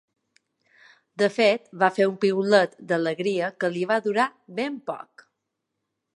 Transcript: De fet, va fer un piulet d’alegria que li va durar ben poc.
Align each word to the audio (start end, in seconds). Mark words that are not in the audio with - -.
De 1.21 1.27
fet, 1.35 1.69
va 1.83 1.91
fer 1.97 2.07
un 2.13 2.17
piulet 2.25 2.73
d’alegria 2.93 3.53
que 3.61 3.73
li 3.77 3.87
va 3.93 4.01
durar 4.09 4.29
ben 4.63 4.83
poc. 4.91 5.29